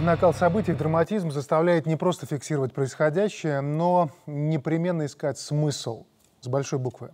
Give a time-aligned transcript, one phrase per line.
[0.00, 6.04] Накал событий, драматизм заставляет не просто фиксировать происходящее, но непременно искать смысл
[6.40, 7.10] с большой буквы.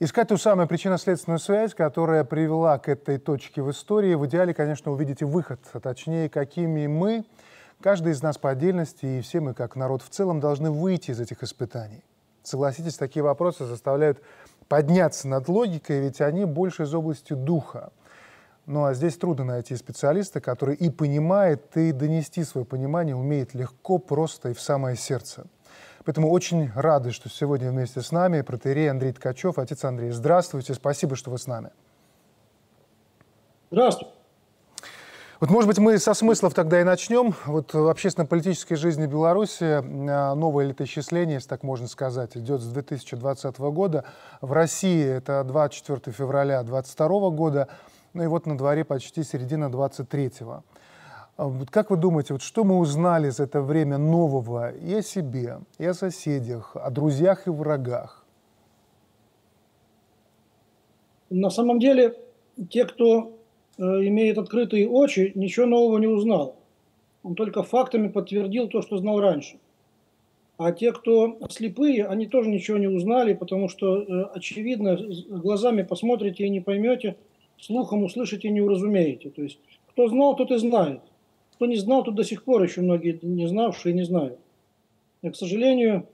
[0.00, 4.14] Искать ту самую причинно-следственную связь, которая привела к этой точке в истории.
[4.14, 7.24] В идеале, конечно, увидите выход, а точнее, какими мы,
[7.80, 11.20] каждый из нас по отдельности и все мы, как народ в целом, должны выйти из
[11.20, 12.02] этих испытаний.
[12.42, 14.20] Согласитесь, такие вопросы заставляют
[14.68, 17.92] подняться над логикой, ведь они больше из области духа.
[18.66, 23.98] Ну а здесь трудно найти специалиста, который и понимает, и донести свое понимание умеет легко,
[23.98, 25.46] просто и в самое сердце.
[26.04, 29.58] Поэтому очень рады, что сегодня вместе с нами протерей Андрей Ткачев.
[29.58, 31.70] Отец Андрей, здравствуйте, спасибо, что вы с нами.
[33.70, 34.12] Здравствуйте.
[35.38, 37.34] Вот, может быть, мы со смыслов тогда и начнем.
[37.44, 43.58] Вот в общественно-политической жизни Беларуси а, новое летоисчисление, если так можно сказать, идет с 2020
[43.58, 44.04] года.
[44.40, 47.68] В России это 24 февраля 2022 года.
[48.16, 50.64] Ну и вот на дворе почти середина 23-го.
[51.36, 55.58] А как вы думаете, вот что мы узнали за это время нового и о себе,
[55.76, 58.24] и о соседях, о друзьях и врагах?
[61.28, 62.14] На самом деле,
[62.70, 63.38] те, кто
[63.76, 66.56] э, имеет открытые очи, ничего нового не узнал.
[67.22, 69.58] Он только фактами подтвердил то, что знал раньше.
[70.56, 74.96] А те, кто слепые, они тоже ничего не узнали, потому что, э, очевидно,
[75.28, 77.18] глазами посмотрите и не поймете–
[77.58, 79.30] слухом услышите не уразумеете.
[79.30, 79.58] То есть,
[79.90, 81.00] кто знал, тот и знает.
[81.54, 84.38] Кто не знал, тот до сих пор еще многие не знавшие не знают.
[85.22, 86.06] И, к сожалению,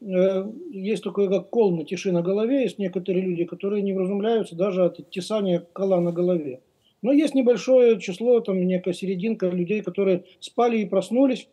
[0.00, 2.62] э, есть такое, как кол на тиши на голове.
[2.62, 6.60] Есть некоторые люди, которые не вразумляются даже от тесания кола на голове.
[7.02, 11.48] Но есть небольшое число, там некая серединка людей, которые спали и проснулись.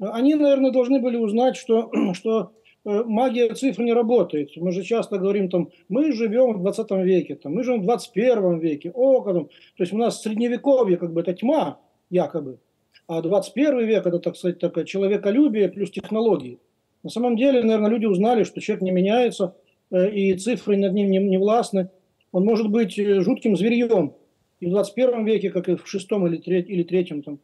[0.00, 2.52] Они, наверное, должны были узнать, что, что
[2.84, 4.50] магия цифр не работает.
[4.56, 8.58] Мы же часто говорим, там, мы живем в 20 веке, там, мы живем в 21
[8.58, 8.90] веке.
[8.94, 11.78] О, там, то есть у нас средневековье, как бы, это тьма,
[12.10, 12.58] якобы.
[13.06, 16.58] А 21 век, это, так сказать, такое человеколюбие плюс технологии.
[17.02, 19.56] На самом деле, наверное, люди узнали, что человек не меняется,
[19.90, 21.90] э, и цифры над ним не, не властны.
[22.30, 24.14] Он может быть э, жутким зверьем
[24.60, 27.22] и в 21 веке, как и в шестом или, треть, или третьем.
[27.22, 27.38] Там.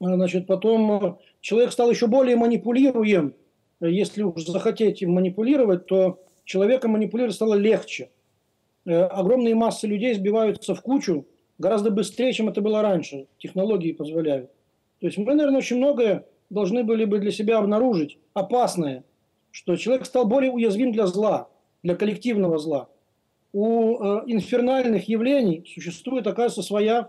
[0.00, 3.34] Значит, потом человек стал еще более манипулируем,
[3.80, 8.10] если уж захотеть им манипулировать, то человека манипулировать стало легче.
[8.84, 11.26] Э, огромные массы людей сбиваются в кучу
[11.58, 13.26] гораздо быстрее, чем это было раньше.
[13.38, 14.50] Технологии позволяют.
[15.00, 19.04] То есть мы, наверное, очень многое должны были бы для себя обнаружить, опасное,
[19.50, 21.48] что человек стал более уязвим для зла,
[21.82, 22.88] для коллективного зла.
[23.52, 27.08] У э, инфернальных явлений существует, оказывается, своя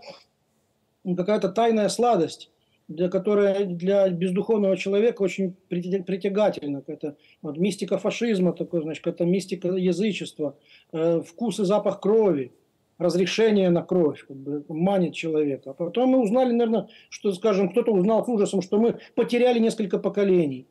[1.04, 2.50] какая-то тайная сладость
[2.90, 6.82] для, которая для бездуховного человека очень притягательна.
[6.86, 10.56] Это вот, мистика фашизма, такой, значит, это мистика язычества,
[10.92, 12.52] э, вкус и запах крови,
[12.98, 15.70] разрешение на кровь, как бы, манит человека.
[15.70, 19.98] А потом мы узнали, наверное, что, скажем, кто-то узнал с ужасом, что мы потеряли несколько
[19.98, 20.66] поколений,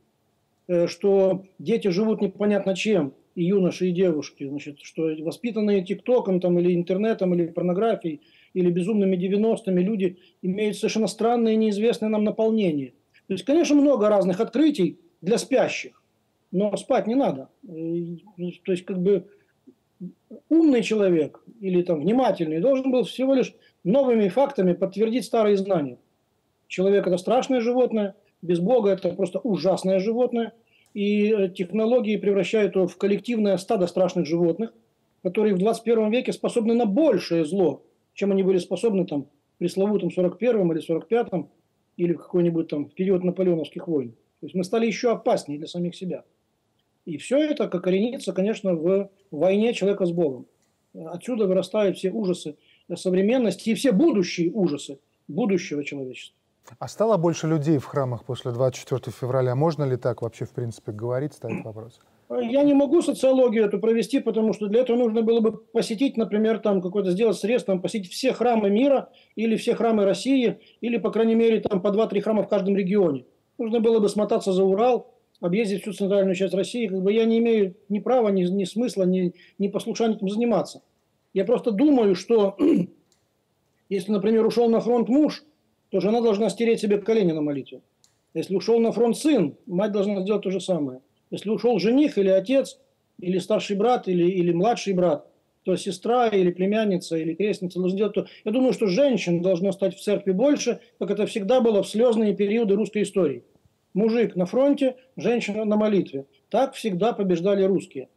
[0.68, 6.60] э, что дети живут непонятно чем, и юноши, и девушки, значит, что воспитанные ТикТоком там,
[6.60, 8.22] или интернетом, или порнографией–
[8.54, 12.94] или безумными 90-ми люди имеют совершенно странное и неизвестное нам наполнение.
[13.28, 16.02] То есть, конечно, много разных открытий для спящих,
[16.52, 17.50] но спать не надо.
[17.66, 19.28] То есть, как бы
[20.50, 25.98] умный человек или там внимательный должен был всего лишь новыми фактами подтвердить старые знания.
[26.68, 30.54] Человек– это страшное животное, без Бога– это просто ужасное животное,
[30.94, 34.74] и э, технологии превращают его в коллективное стадо страшных животных,
[35.24, 37.84] которые в 21 веке способны на большее зло,
[38.20, 39.28] чем они были способны там
[39.60, 41.50] пресловутом 41-м или 45-м
[41.96, 44.12] или в какой-нибудь там период наполеоновских войн.
[44.42, 46.26] То есть мы стали еще опаснее для самих себя.
[47.06, 50.48] И все это как коренится, конечно, в войне человека с Богом.
[50.94, 52.58] Отсюда вырастают все ужасы
[52.94, 55.00] современности и все будущие ужасы
[55.30, 56.36] будущего человечества.
[56.78, 59.56] А стало больше людей в храмах после 24 февраля?
[59.56, 62.02] Можно ли так вообще, в принципе, говорить, ставить вопрос?
[62.30, 66.60] Я не могу социологию эту провести, потому что для этого нужно было бы посетить, например,
[66.60, 71.34] там какое-то сделать средство, посетить все храмы мира или все храмы России, или, по крайней
[71.34, 73.26] мере, там по 2-3 храма в каждом регионе.
[73.58, 76.86] Нужно было бы смотаться за Урал, объездить всю центральную часть России.
[76.86, 80.84] Как бы я не имею ни права, ни, ни смысла, ни, ни послушания этим заниматься.
[81.34, 82.58] Я просто думаю, что
[83.90, 85.44] если, например, ушел на фронт муж,
[85.90, 87.82] то жена должна стереть себе колени на молитве.
[88.36, 91.02] Если ушел на фронт сын, мать должна сделать то же самое.
[91.32, 92.80] Если ушел жених или отец,
[93.20, 95.26] или старший брат, или, или младший брат,
[95.64, 98.26] то сестра или племянница или крестница должны делать то.
[98.46, 102.34] Я думаю, что женщин должно стать в церкви больше, как это всегда было в слезные
[102.34, 103.44] периоды русской истории.
[103.94, 106.26] Мужик на фронте, женщина на молитве.
[106.50, 108.08] Так всегда побеждали русские.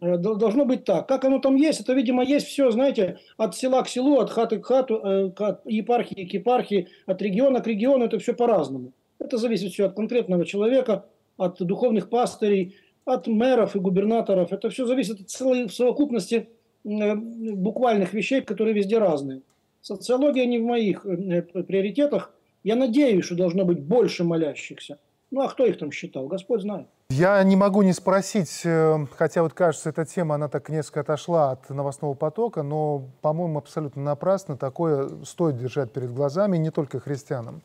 [0.00, 1.08] Э, должно быть так.
[1.08, 4.58] Как оно там есть, это, видимо, есть все, знаете, от села к селу, от хаты
[4.58, 8.92] к хату, э, от епархии к епархии, от региона к региону, это все по-разному.
[9.18, 11.06] Это зависит все от конкретного человека,
[11.38, 12.76] от духовных пастырей,
[13.06, 14.52] от мэров и губернаторов.
[14.52, 16.50] Это все зависит от целой совокупности
[16.84, 19.40] э, буквальных вещей, которые везде разные.
[19.80, 22.34] Социология не в моих приоритетах.
[22.64, 24.98] Я надеюсь, что должно быть больше молящихся.
[25.30, 26.26] Ну а кто их там считал?
[26.26, 26.88] Господь знает.
[27.10, 31.52] Я не могу не спросить, э, хотя вот кажется, эта тема, она так несколько отошла
[31.52, 34.58] от новостного потока, но, по-моему, абсолютно напрасно.
[34.58, 37.62] Такое стоит держать перед глазами не только христианам.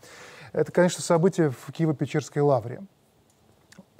[0.54, 2.84] Это, конечно, событие в Киево-Печерской лавре.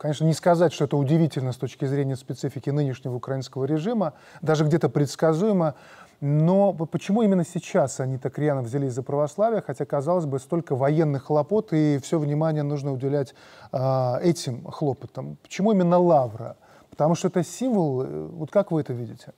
[0.04, 4.90] Конечно, не сказать, что это удивительно с точки зрения специфики нынешнего украинского режима, даже где-то
[4.90, 5.76] предсказуемо,
[6.20, 11.24] но почему именно сейчас они так рьяно взялись за православие, хотя, казалось бы, столько военных
[11.24, 13.34] хлопот, и все внимание нужно уделять
[13.72, 13.78] э,
[14.22, 15.38] этим хлопотам?
[15.42, 16.58] Почему именно лавра?
[16.90, 19.32] Потому что это символ, э, вот как вы это видите?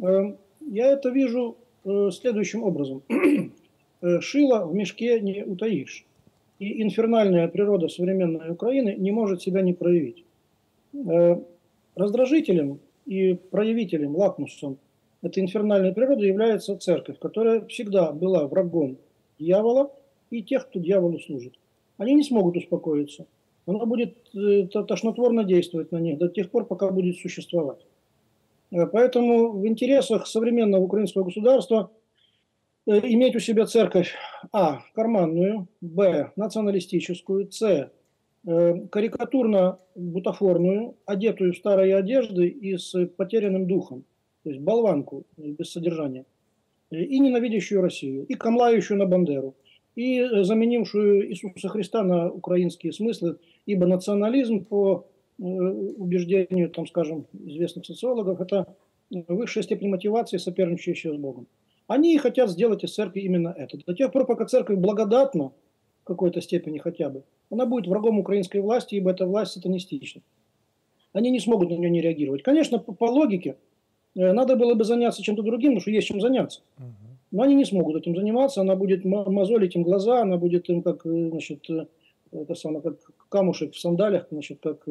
[0.00, 3.02] Эм, я это вижу э, следующим образом.
[4.02, 6.04] Э, шило в мешке не утаишь.
[6.58, 10.24] И инфернальная природа современной Украины не может себя не проявить.
[11.96, 14.78] Раздражителем и проявителем, лакмусом
[15.22, 18.98] этой инфернальной природы является церковь, которая всегда была врагом
[19.38, 19.92] дьявола
[20.30, 21.54] и тех, кто дьяволу служит.
[21.96, 23.26] Они не смогут успокоиться.
[23.66, 27.86] Она будет э, тошнотворно действовать на них до тех пор, пока будет существовать.
[28.70, 32.03] Э, поэтому в интересах современного украинского государства э,
[32.86, 34.14] иметь у себя церковь
[34.52, 34.80] А.
[34.94, 36.32] карманную, Б.
[36.36, 37.90] националистическую, С.
[38.46, 44.04] Э, карикатурно-бутафорную, одетую в старые одежды и с потерянным духом,
[44.42, 46.26] то есть болванку без содержания,
[46.90, 49.54] э, и ненавидящую Россию, и камлающую на Бандеру,
[49.96, 55.06] и заменившую Иисуса Христа на украинские смыслы, ибо национализм по
[55.38, 58.76] э, убеждению, там, скажем, известных социологов, это
[59.08, 61.46] высшая степень мотивации, соперничающая с Богом.
[61.86, 63.76] Они хотят сделать из церкви именно это.
[63.86, 65.52] До тех пор, пока церковь благодатна,
[66.02, 70.22] в какой-то степени хотя бы, она будет врагом украинской власти, ибо эта власть сатанистична.
[71.12, 72.42] Они не смогут на нее не реагировать.
[72.42, 73.56] Конечно, по, по логике,
[74.16, 76.60] э, надо было бы заняться чем-то другим, потому что есть чем заняться.
[77.30, 81.04] Но они не смогут этим заниматься, она будет мозолить им глаза, она будет им как,
[81.06, 81.86] э, значит, э,
[82.32, 82.96] это самое, как
[83.28, 84.86] камушек в сандалях, значит, как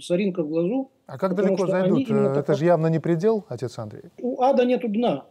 [0.00, 0.90] соринка в глазу.
[1.06, 2.10] А как далеко зайдут?
[2.10, 2.56] Это так...
[2.56, 4.04] же явно не предел, отец Андрей.
[4.20, 5.26] У ада нету дна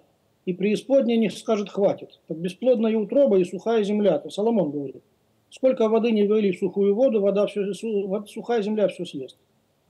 [0.46, 2.20] и преисподняя не скажет хватит.
[2.28, 5.04] Как бесплодная утроба и сухая земля, то Соломон говорит.
[5.50, 9.38] Сколько воды не вылили в сухую воду, вода все, сухая земля все съест.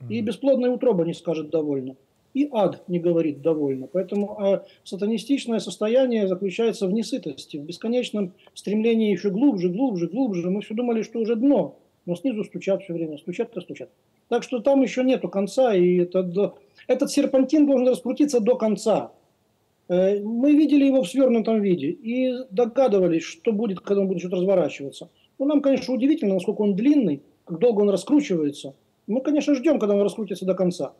[0.08, 1.96] И бесплодная утроба не скажет довольно.
[2.34, 3.86] И ад не говорит довольно.
[3.86, 10.50] Поэтому а, сатанистичное состояние заключается в несытости, в бесконечном стремлении еще глубже, глубже, глубже.
[10.50, 13.88] Мы все думали, что уже дно, но снизу стучат все время, стучат и стучат.
[14.28, 16.54] Так что там еще нету конца, и это,
[16.88, 19.12] этот серпантин должен раскрутиться до конца.
[19.88, 24.36] Э, мы видели его в свернутом виде и догадывались, что будет, когда он будет что-то
[24.36, 25.10] разворачиваться.
[25.38, 28.74] Ну, нам, конечно, удивительно, насколько он длинный, как долго он раскручивается.
[29.06, 30.94] Мы, конечно, ждем, когда он раскрутится до конца.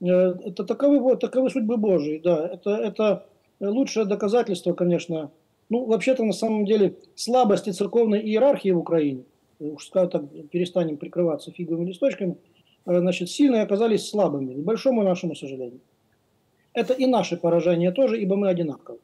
[0.00, 2.46] Э, это таковы, таковы судьбы Божии, да.
[2.52, 3.26] Это, это
[3.60, 5.30] лучшее доказательство, конечно.
[5.70, 9.24] Ну, вообще-то, на самом деле, слабости церковной иерархии в Украине,
[9.60, 12.36] уж скажем так, перестанем прикрываться фиговыми листочками,
[12.84, 15.80] э, значит, сильные оказались слабыми, к большому нашему сожалению.
[16.72, 18.98] Это и наше поражение тоже, ибо мы одинаковы.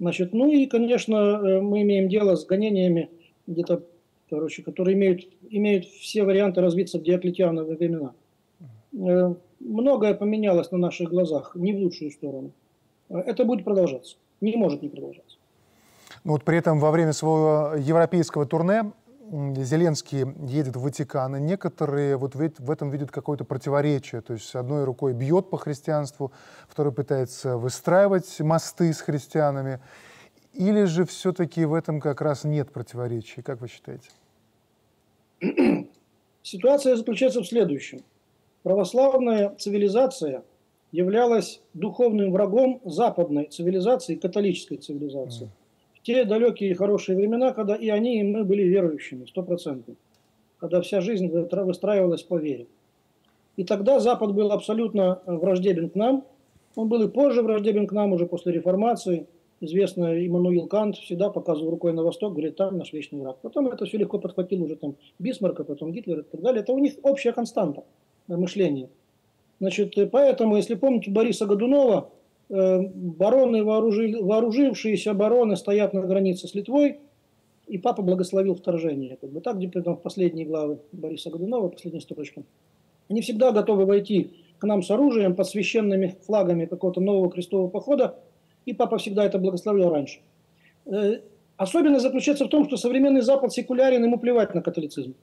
[0.00, 3.10] Значит, ну и, конечно, э, мы имеем дело с гонениями
[3.46, 3.82] где-то,
[4.30, 8.12] короче, которые имеют, имеют все варианты развиться в Диоклетиановые времена.
[8.92, 12.50] Э, многое поменялось на наших глазах, не в лучшую сторону.
[13.08, 15.36] Э, это будет продолжаться, не может не продолжаться.
[16.24, 18.92] Ну вот при этом во время своего европейского турне
[19.30, 24.20] Зеленский едет в Ватикан, и некоторые вот в этом видят какое-то противоречие.
[24.20, 26.32] То есть одной рукой бьет по христианству,
[26.68, 29.80] второй пытается выстраивать мосты с христианами.
[30.52, 33.42] Или же все-таки в этом как раз нет противоречий?
[33.42, 34.08] Как вы считаете?
[36.42, 38.00] Ситуация заключается в следующем.
[38.62, 40.44] Православная цивилизация
[40.92, 45.46] являлась духовным врагом западной цивилизации, католической цивилизации.
[45.46, 45.63] Mm
[46.04, 49.94] те далекие и хорошие времена, когда и они, и мы были верующими, стопроцентно.
[50.58, 52.66] Когда вся жизнь выстраивалась по вере.
[53.56, 56.24] И тогда Запад был абсолютно враждебен к нам.
[56.76, 59.26] Он был и позже враждебен к нам, уже после реформации.
[59.60, 63.38] Известно, Иммануил Кант всегда показывал рукой на восток, говорит, там наш вечный враг.
[63.40, 66.62] Потом это все легко подхватил уже там Бисмарка, потом Гитлер и так далее.
[66.62, 67.84] Это у них общая константа
[68.26, 68.90] мышления.
[69.60, 76.54] Значит, поэтому, если помните Бориса Годунова, Э, бароны, вооружили, вооружившиеся бароны стоят на границе с
[76.54, 76.98] Литвой,
[77.66, 79.16] и папа благословил вторжение.
[79.20, 82.42] Как бы так, где там последние главы Бориса Годунова, последняя строчка.
[83.08, 88.18] Они всегда готовы войти к нам с оружием, под священными флагами какого-то нового крестового похода,
[88.66, 90.20] и папа всегда это благословлял раньше.
[90.86, 91.20] Э,
[91.56, 95.14] особенность заключается в том, что современный Запад секулярен, ему плевать на католицизм.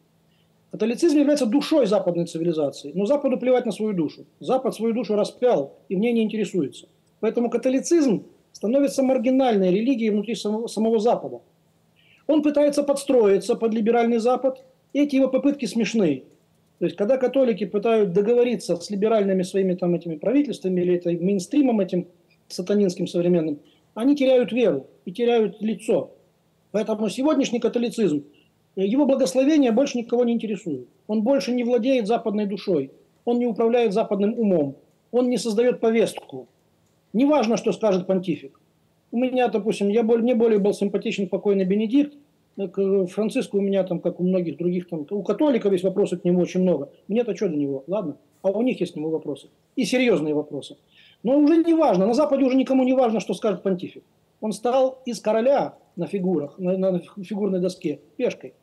[0.71, 4.25] Католицизм является душой западной цивилизации, но Западу плевать на свою душу.
[4.39, 6.87] Запад свою душу распял и в ней не интересуется.
[7.21, 11.39] Поэтому католицизм становится маргинальной религией внутри самого, самого Запада.
[12.27, 16.23] Он пытается подстроиться под либеральный Запад, и эти его попытки смешные.
[16.79, 21.79] То есть, когда католики пытаются договориться с либеральными своими там этими правительствами или это мейнстримом
[21.79, 22.07] этим
[22.47, 23.59] сатанинским современным,
[23.93, 26.11] они теряют веру и теряют лицо.
[26.71, 28.23] Поэтому сегодняшний католицизм,
[28.75, 30.87] его благословение больше никого не интересует.
[31.07, 32.91] Он больше не владеет западной душой,
[33.25, 34.77] он не управляет западным умом,
[35.11, 36.47] он не создает повестку.
[37.13, 38.59] Неважно, что скажет понтифик.
[39.11, 42.15] У меня, допустим, я более, мне более был симпатичен покойный Бенедикт,
[42.57, 46.25] к Франциску у меня там, как у многих других, там, у католиков есть вопросы к
[46.25, 46.91] нему очень много.
[47.07, 48.17] Мне-то что до него, ладно?
[48.41, 49.49] А у них есть к нему вопросы.
[49.75, 50.77] И серьезные вопросы.
[51.23, 54.03] Но уже не важно, на Западе уже никому не важно, что скажет понтифик.
[54.41, 58.53] Он стал из короля на фигурах, на, на фигурной доске, пешкой.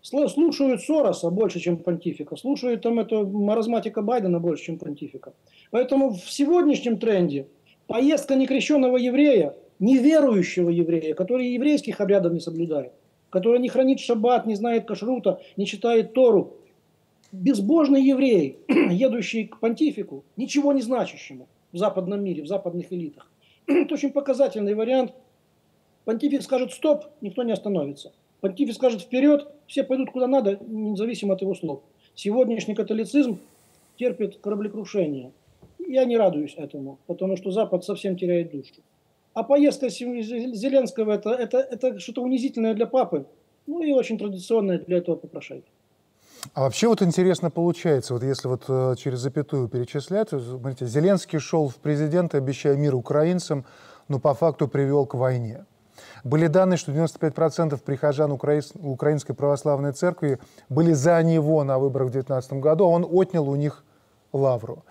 [0.00, 2.36] Слушают Сороса больше, чем понтифика.
[2.36, 5.32] Слушают там это маразматика Байдена больше, чем понтифика.
[5.70, 7.48] Поэтому в сегодняшнем тренде
[7.86, 12.92] поездка некрещенного еврея, неверующего еврея, который еврейских обрядов не соблюдает,
[13.30, 16.56] который не хранит шаббат, не знает кашрута, не читает Тору,
[17.32, 23.30] безбожный еврей, едущий к понтифику, ничего не значащему в западном мире, в западных элитах.
[23.66, 25.12] Это очень показательный вариант.
[26.04, 28.12] Понтифик скажет стоп, никто не остановится.
[28.40, 31.82] Понтифик скажет вперед, все пойдут куда надо, независимо от его слов.
[32.14, 33.38] Сегодняшний католицизм
[33.96, 35.32] терпит кораблекрушение.
[35.88, 38.74] Я не радуюсь этому, потому что Запад совсем теряет душу.
[39.34, 43.26] А поездка Зеленского это, это, это что-то унизительное для папы,
[43.66, 45.68] ну и очень традиционное для этого попрошайки.
[46.52, 51.68] А вообще вот интересно получается, вот если вот э, через запятую перечислять, смотрите, Зеленский шел
[51.68, 53.64] в президенты, обещая мир украинцам,
[54.08, 55.64] но по факту привел к войне.
[56.22, 60.38] Были данные, что 95% прихожан Украинской православной церкви
[60.68, 63.84] были за него на выборах в 2019 году, а он отнял у них
[64.32, 64.84] лавру.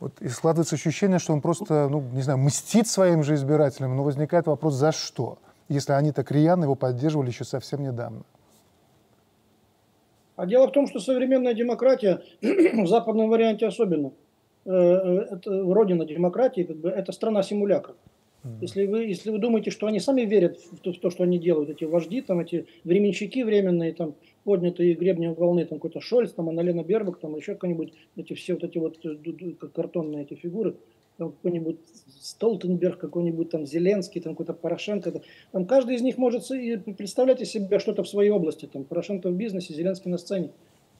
[0.00, 4.02] Вот, и складывается ощущение, что он просто, ну, не знаю, мстит своим же избирателям, но
[4.02, 8.22] возникает вопрос, за что, если они так рьяно его поддерживали еще совсем недавно.
[10.36, 14.12] А дело в том, что современная демократия, в западном варианте особенно,
[14.64, 17.96] э, э, это родина демократии, как бы, это страна симулякров.
[18.60, 21.38] Если вы, если вы думаете, что они сами верят в то, в то, что они
[21.38, 26.48] делают, эти вожди, там, эти временщики временные, там, поднятые гребнем волны, там, какой-то Шольц, там,
[26.48, 30.76] Аналена Бербак, там, еще какой-нибудь, эти все вот эти вот э, картонные эти фигуры,
[31.16, 31.78] там, какой-нибудь
[32.20, 35.22] Столтенберг, какой-нибудь там Зеленский, там, какой-то Порошенко,
[35.52, 36.46] там, каждый из них может
[36.96, 40.50] представлять из себя что-то в своей области, там, Порошенко в бизнесе, Зеленский на сцене.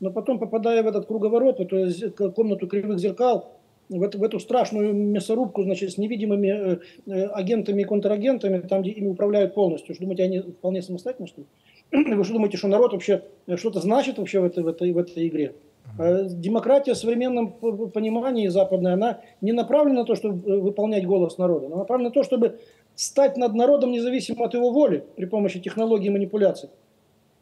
[0.01, 3.53] Но потом, попадая в этот круговорот, в эту комнату кривых зеркал,
[3.89, 8.83] в эту, в эту страшную мясорубку, значит, с невидимыми э, э, агентами и контрагентами, там,
[8.83, 9.95] где ими управляют полностью.
[9.95, 11.47] Что думаете, они вполне самостоятельно, что ли?
[11.91, 14.99] Вы что думаете, что народ вообще э, что-то значит вообще в этой, в этой, в
[14.99, 15.55] этой игре?
[15.99, 21.39] Э, демократия в современном понимании западная, она не направлена на то, чтобы э, выполнять голос
[21.39, 22.59] народа, она направлена на то, чтобы
[22.97, 26.71] стать над народом независимо от его воли при помощи технологий манипуляций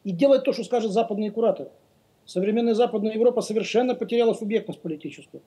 [0.03, 1.69] и делать то, что скажет западный куратор.
[2.25, 5.41] Современная Западная Европа совершенно потеряла субъектность политическую.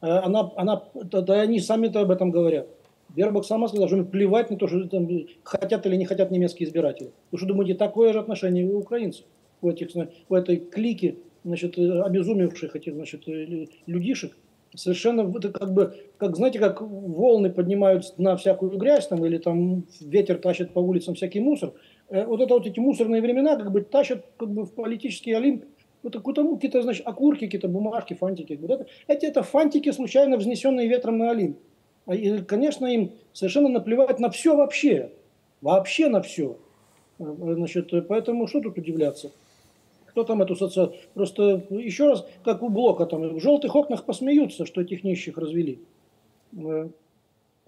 [0.00, 2.66] Э, она, она, да они сами-то об этом говорят.
[3.42, 5.08] Сама сказала, что плевать на то, что там
[5.42, 7.12] хотят или не хотят немецкие избиратели.
[7.30, 9.24] Вы что думаете, такое же отношение у украинцев,
[9.60, 9.88] у, этих,
[10.28, 13.22] у этой клики значит, обезумевших этих значит,
[13.86, 14.36] людишек?
[14.74, 19.84] Совершенно это как бы, как знаете, как волны поднимают на всякую грязь там, или там
[20.00, 21.72] ветер тащит по улицам всякий мусор.
[22.10, 25.64] Э, вот это вот эти мусорные времена как бы тащат как бы в политический олимп
[26.02, 28.58] вот какие-то, значит, окурки, какие-то бумажки, фантики.
[28.60, 31.58] Вот это, эти это фантики, случайно взнесенные ветром на Олимп.
[32.08, 35.12] А, и, конечно, им совершенно наплевать на все вообще.
[35.60, 36.56] Вообще на все.
[37.18, 39.30] Э, значит, поэтому что тут удивляться?
[40.06, 40.94] Кто там эту социал...
[41.12, 45.80] Просто еще раз, как у Блока, там в желтых окнах посмеются, что этих нищих развели.
[46.56, 46.88] Э,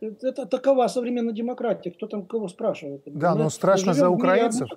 [0.01, 1.91] это такова современная демократия.
[1.91, 3.03] Кто там кого спрашивает?
[3.05, 4.71] Да, но страшно за украинцев.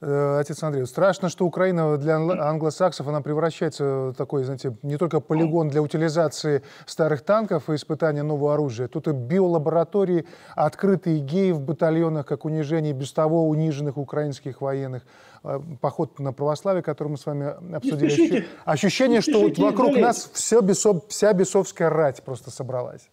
[0.00, 5.20] Э, отец Андрей, страшно, что Украина для англосаксов, она превращается в такой, знаете, не только
[5.20, 8.88] полигон для утилизации старых танков и испытания нового оружия.
[8.88, 15.04] Тут и биолаборатории, открытые геи в батальонах, как унижение без того униженных украинских военных,
[15.44, 18.46] э, поход на православие, который мы с вами обсудили.
[18.64, 23.08] Ощущение, что вот вокруг нас все бесов, вся бесовская рать просто собралась.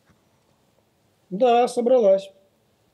[1.29, 2.29] Да, собралась.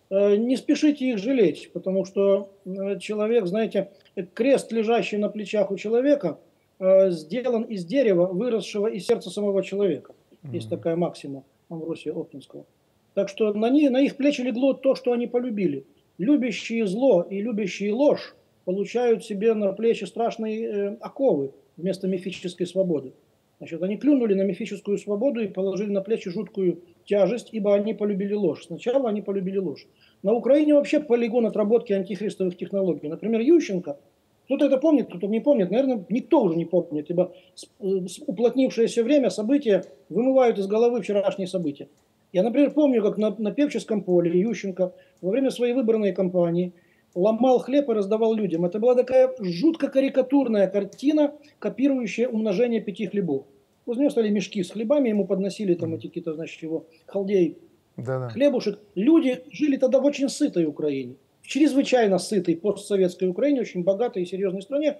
[0.09, 3.91] Э, не спешите их жалеть, потому что э, человек, знаете,
[4.33, 6.39] крест, лежащий на плечах у человека,
[6.79, 10.13] э, сделан из дерева, выросшего из сердца самого человека.
[10.43, 10.53] Mm-hmm.
[10.53, 12.65] Есть такая максима Амвросия Оптинского.
[13.13, 15.85] Так что на, них, на их плечи легло то, что они полюбили.
[16.17, 23.13] Любящие зло и любящие ложь получают себе на плечи страшные э, оковы вместо мифической свободы.
[23.57, 28.33] Значит, они клюнули на мифическую свободу и положили на плечи жуткую тяжесть, ибо они полюбили
[28.33, 28.65] ложь.
[28.67, 29.87] Сначала они полюбили ложь.
[30.21, 33.07] На Украине вообще полигон отработки антихристовых технологий.
[33.07, 33.97] Например, Ющенко,
[34.45, 37.33] кто-то это помнит, кто-то не помнит, наверное, никто уже не помнит, ибо
[37.79, 37.85] э,
[38.27, 41.87] уплотнившееся время события вымывают из головы вчерашние события.
[42.33, 46.73] Я, например, помню, как на, на Певческом поле Ющенко во время своей выборной кампании
[47.15, 48.65] ломал хлеб и раздавал людям.
[48.65, 53.45] Это была такая жутко карикатурная картина, копирующая умножение пяти хлебов.
[53.87, 57.57] Возле него стали мешки с хлебами, ему подносили там эти какие-то, значит, его халдеи,
[57.95, 58.27] Да-да.
[58.29, 58.79] хлебушек.
[58.95, 64.25] Люди жили тогда в очень сытой Украине, в чрезвычайно сытой постсоветской Украине, очень богатой и
[64.25, 64.97] серьезной стране.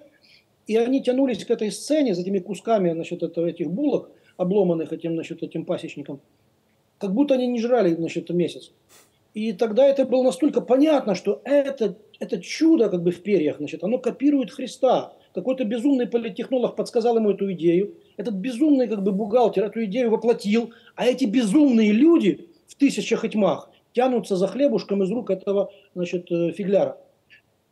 [0.66, 5.14] И они тянулись к этой сцене с этими кусками, значит, этого, этих булок, обломанных этим,
[5.14, 6.20] значит, этим пасечником,
[6.96, 8.72] как будто они не жрали, значит, месяц.
[9.34, 13.84] И тогда это было настолько понятно, что это, это чудо как бы в перьях, значит,
[13.84, 15.12] оно копирует Христа.
[15.34, 17.94] Какой-то безумный политтехнолог подсказал ему эту идею.
[18.16, 20.72] Этот безумный как бы бухгалтер эту идею воплотил.
[20.96, 26.30] А эти безумные люди в тысячах и тьмах тянутся за хлебушком из рук этого значит,
[26.30, 26.98] э, фигляра.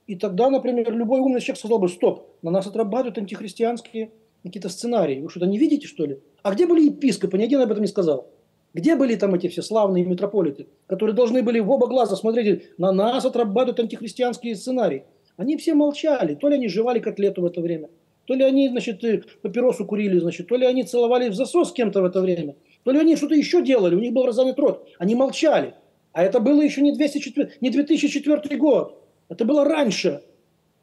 [0.06, 4.10] И тогда, например, любой умный человек сказал бы, стоп, на нас отрабатывают антихристианские
[4.42, 5.20] какие-то сценарии.
[5.20, 6.20] Вы что-то не видите, что ли?
[6.42, 7.38] А где были епископы?
[7.38, 8.28] Ни один об этом не сказал.
[8.72, 12.92] Где были там эти все славные митрополиты, которые должны были в оба глаза смотреть, на
[12.92, 15.04] нас отрабатывают антихристианские сценарии?
[15.36, 16.34] Они все молчали.
[16.34, 17.88] То ли они жевали котлету в это время,
[18.24, 19.02] то ли они, значит,
[19.42, 22.90] папиросу курили, значит, то ли они целовали в засос с кем-то в это время, то
[22.90, 24.88] ли они что-то еще делали, у них был разанят рот.
[24.98, 25.74] Они молчали.
[26.12, 29.02] А это было еще не, 204, не 2004 год.
[29.28, 30.22] Это было раньше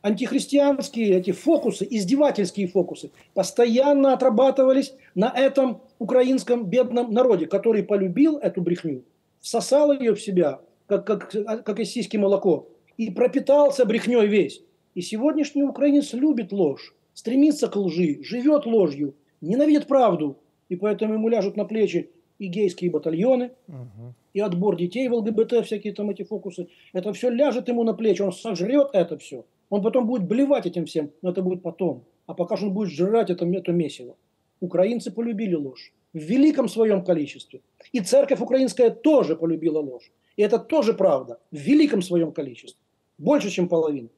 [0.04, 8.62] антихристианские эти фокусы, издевательские фокусы, постоянно отрабатывались на этом украинском бедном народе, который полюбил эту
[8.62, 9.04] брехню,
[9.40, 11.32] всосал ее в себя, как, как,
[11.64, 14.62] как из сиськи молоко, и пропитался брехней весь.
[14.96, 20.38] И сегодняшний украинец любит ложь, стремится к лжи, живет ложью, ненавидит правду,
[20.70, 24.14] и поэтому ему ляжут на плечи и гейские батальоны, угу.
[24.34, 26.68] и отбор детей в ЛГБТ, всякие там эти фокусы.
[26.94, 29.46] Это все ляжет ему на плечи, он сожрет это все.
[29.70, 32.04] Он потом будет блевать этим всем, но это будет потом.
[32.28, 34.16] А пока что он будет жрать это, это месиво.
[34.60, 37.62] Украинцы полюбили ложь в великом своем количестве.
[37.92, 40.12] И церковь украинская тоже полюбила ложь.
[40.38, 42.80] И это тоже правда, в великом своем количестве.
[43.18, 44.10] Больше, чем половина.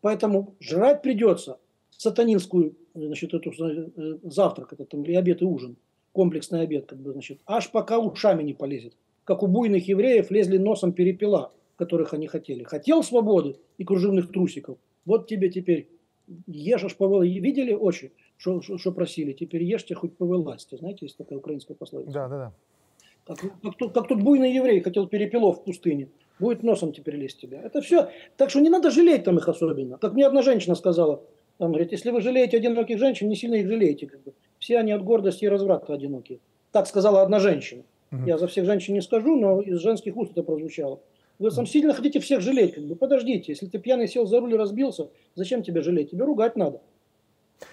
[0.00, 1.58] Поэтому жрать придется
[1.90, 5.76] сатанинскую, значит, эту э, завтрак, это там, и обед, и ужин,
[6.12, 8.94] комплексный обед, как бы, значит, аж пока ушами не полезет.
[9.24, 11.52] Как у буйных евреев лезли носом перепела
[11.82, 12.62] которых они хотели.
[12.62, 14.78] Хотел свободы и кружевных трусиков.
[15.04, 15.88] Вот тебе теперь
[16.46, 17.24] ешь аж повела.
[17.24, 19.32] Видели очи, что просили?
[19.32, 20.76] Теперь ешьте хоть повылазьте.
[20.76, 22.12] Знаете, есть такая украинская пословица.
[22.12, 22.52] Да, да, да.
[23.24, 26.08] Как, как, как, как тут буйный еврей хотел перепелов в пустыне.
[26.38, 27.62] Будет носом теперь лезть тебя.
[27.62, 28.10] Это все.
[28.36, 29.98] Так что не надо жалеть там их особенно.
[29.98, 31.22] Как мне одна женщина сказала,
[31.58, 34.06] там, говорит, если вы жалеете одиноких женщин, не сильно их жалеете.
[34.06, 34.32] Как бы.
[34.58, 36.40] Все они от гордости и разврата одинокие.
[36.72, 37.84] Так сказала одна женщина.
[38.10, 38.26] Угу.
[38.26, 41.00] Я за всех женщин не скажу, но из женских уст это прозвучало.
[41.38, 42.74] Вы сам сильно хотите всех жалеть.
[42.74, 42.96] Как бы.
[42.96, 46.10] Подождите, если ты пьяный сел за руль и разбился, зачем тебя жалеть?
[46.10, 46.80] Тебе ругать надо.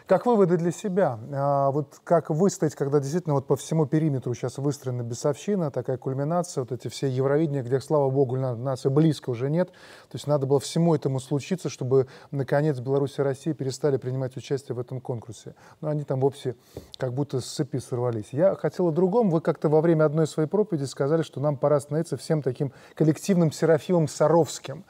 [0.05, 1.19] Как выводы для себя?
[1.31, 6.61] А, вот как выстоять, когда действительно вот по всему периметру сейчас выстроена бесовщина, такая кульминация,
[6.63, 9.69] вот эти все Евровидения, где, слава богу, нас и близко уже нет.
[9.69, 14.75] То есть надо было всему этому случиться, чтобы, наконец, Беларусь и Россия перестали принимать участие
[14.75, 15.55] в этом конкурсе.
[15.81, 16.55] Но они там вовсе
[16.97, 18.29] как будто с цепи сорвались.
[18.31, 19.29] Я хотел о другом.
[19.29, 23.51] Вы как-то во время одной своей проповеди сказали, что нам пора становиться всем таким коллективным
[23.51, 24.85] Серафимом Саровским.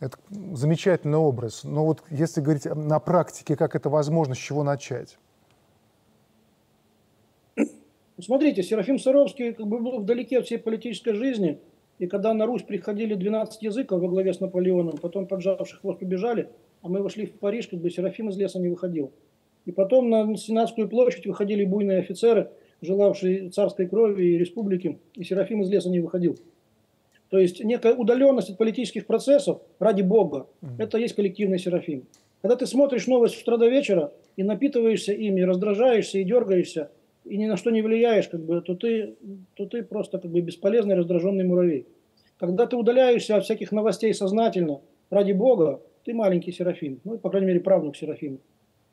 [0.00, 1.62] Это замечательный образ.
[1.62, 5.18] Но вот если говорить на практике, как это возможно, с чего начать?
[8.18, 11.60] Смотрите, Серафим Саровский как бы был вдалеке от всей политической жизни.
[11.98, 16.48] И когда на Русь приходили 12 языков во главе с Наполеоном, потом поджавший хвост убежали,
[16.80, 19.12] а мы вошли в Париж, как бы Серафим из леса не выходил.
[19.66, 25.60] И потом на Сенатскую площадь выходили буйные офицеры, желавшие царской крови и республики, и Серафим
[25.60, 26.38] из леса не выходил.
[27.30, 30.68] То есть некая удаленность от политических процессов, ради Бога, mm-hmm.
[30.78, 32.06] это есть коллективный серафим.
[32.42, 36.90] Когда ты смотришь новость с утра до вечера и напитываешься ими, раздражаешься и дергаешься,
[37.24, 39.14] и ни на что не влияешь, как бы, то, ты,
[39.54, 41.86] то ты просто как бы бесполезный раздраженный муравей.
[42.38, 47.48] Когда ты удаляешься от всяких новостей сознательно, ради Бога, ты маленький серафим, ну, по крайней
[47.48, 48.38] мере, правнук серафима.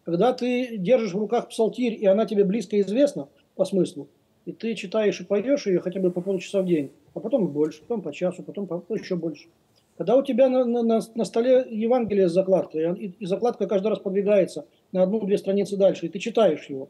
[0.03, 4.09] Когда ты держишь в руках псалтирь, и она тебе близко известна по смыслу,
[4.47, 7.81] и ты читаешь и поешь ее хотя бы по полчаса в день, а потом больше,
[7.81, 9.49] потом по часу, потом по, еще больше.
[9.97, 13.99] Когда у тебя на, на, на столе Евангелие с закладкой, и, и закладка каждый раз
[13.99, 16.87] подвигается, на одну-две страницы дальше, и ты читаешь его.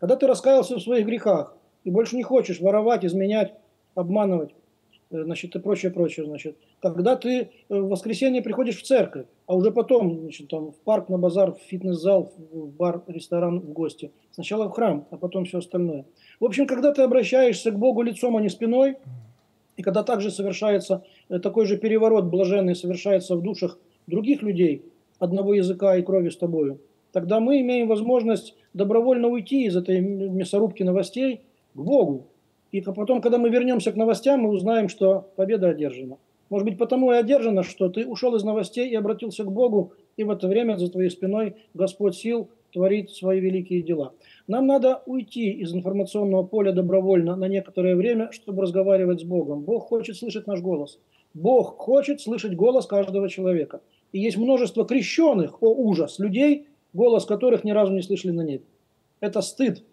[0.00, 3.54] Когда ты раскаялся в своих грехах и больше не хочешь воровать, изменять,
[3.94, 4.50] обманывать,
[5.12, 6.56] э, значит, и прочее, прочее, значит.
[6.80, 11.08] Когда ты э, в воскресенье приходишь в церковь, а уже потом, значит, там, в парк,
[11.10, 14.10] на базар, в фитнес-зал, в бар, ресторан, в гости.
[14.32, 16.04] Сначала в храм, а потом все остальное.
[16.40, 18.96] В общем, когда ты обращаешься к Богу лицом, а не спиной,
[19.76, 24.84] и когда также совершается э, такой же переворот блаженный, совершается в душах других людей,
[25.18, 26.80] одного языка и крови с тобою,
[27.12, 31.40] тогда мы имеем возможность добровольно уйти из этой мясорубки новостей
[31.74, 32.26] к Богу.
[32.70, 36.18] И потом, когда мы вернемся к новостям, мы узнаем, что победа одержана.
[36.50, 40.24] Может быть, потому и одержана, что ты ушел из новостей и обратился к Богу, и
[40.24, 44.14] в это время за твоей спиной Господь сил творит свои великие дела.
[44.46, 49.62] Нам надо уйти из информационного поля добровольно на некоторое время, чтобы разговаривать с Богом.
[49.62, 50.98] Бог хочет слышать наш голос.
[51.34, 53.80] Бог хочет слышать голос каждого человека.
[54.12, 58.64] И есть множество крещенных, о ужас, людей, голос которых ни разу не слышали на небе.
[59.20, 59.84] Это стыд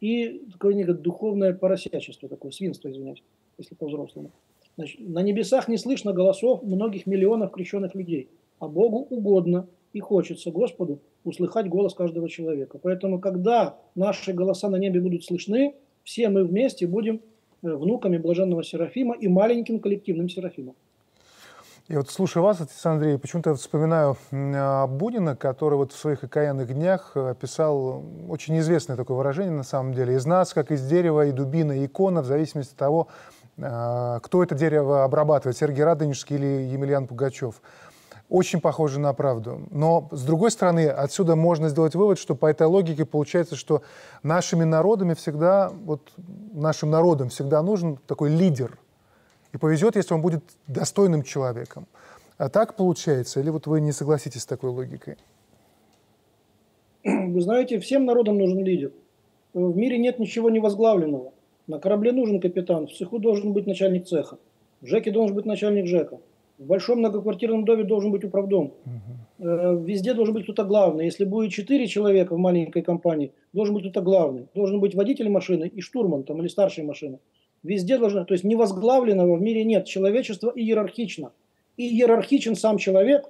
[0.00, 3.22] и такое некое духовное поросячество, такое свинство, извиняюсь,
[3.58, 4.32] если по-взрослому.
[4.76, 10.50] Значит, на небесах не слышно голосов многих миллионов крещенных людей, а Богу угодно и хочется
[10.50, 12.78] Господу услыхать голос каждого человека.
[12.82, 17.20] Поэтому, когда наши голоса на небе будут слышны, все мы вместе будем
[17.62, 20.74] э, внуками блаженного Серафима и маленьким коллективным Серафимом.
[21.90, 27.16] Я вот слушаю вас, отец Андрей, почему-то вспоминаю Бунина, который вот в своих окаянных днях
[27.16, 30.14] описал очень известное такое выражение на самом деле.
[30.14, 33.08] Из нас, как из дерева и дубина, и икона, в зависимости от того,
[33.60, 37.60] а, кто это дерево обрабатывает, Сергей Радонежский или Емельян Пугачев.
[38.30, 39.66] Очень похоже на правду.
[39.70, 43.82] Но, с другой стороны, отсюда можно сделать вывод, что по этой логике получается, что
[44.22, 46.12] нашими народами всегда, вот
[46.52, 48.78] нашим народам всегда нужен такой лидер–
[49.52, 51.86] и повезет, если он будет достойным человеком.
[52.38, 53.40] А так получается?
[53.40, 55.16] Или вот вы не согласитесь с такой логикой?
[57.04, 58.92] Вы знаете, всем народам нужен лидер.
[59.52, 61.32] В мире нет ничего невозглавленного.
[61.66, 64.38] На корабле нужен капитан, в цеху должен быть начальник цеха,
[64.80, 66.18] в ЖЭКе должен быть начальник ЖЭКа,
[66.60, 68.74] в большом многоквартирном доме должен быть управдом.
[68.84, 69.84] Угу.
[69.84, 71.06] Везде должен быть кто-то главный.
[71.06, 74.46] Если будет четыре человека в маленькой компании, должен быть кто-то главный.
[74.54, 77.18] Должен быть водитель машины и штурман там, или старшей машины.
[77.62, 79.86] Везде должно, то есть невозглавленного в мире нет.
[79.86, 81.32] Человечество иерархично.
[81.78, 83.24] И иерархичен сам человек,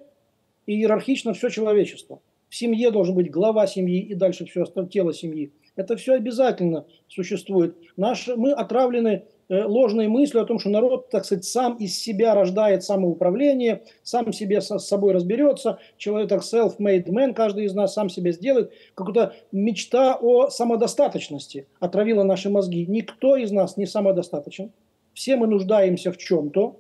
[0.66, 2.21] и иерархично все человечество.
[2.49, 5.53] В семье должен быть глава семьи и дальше все остальное, тело семьи.
[5.77, 7.77] Это все обязательно существует.
[7.97, 12.36] Наш, мы отравлены Э, ложные мысли о том, что народ, так сказать, сам из себя
[12.36, 18.30] рождает самоуправление, сам себе с собой разберется, человек self-made man, каждый из нас сам себе
[18.30, 18.72] сделает.
[18.94, 22.86] Какая-то мечта о самодостаточности отравила наши мозги.
[22.86, 24.70] Никто из нас не самодостаточен.
[25.14, 26.76] Все мы нуждаемся в чем-то,